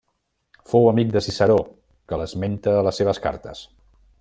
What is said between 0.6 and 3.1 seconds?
Fou amic de Ciceró que l'esmenta a les